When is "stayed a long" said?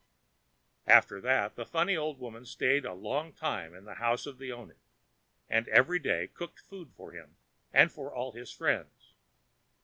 2.43-3.33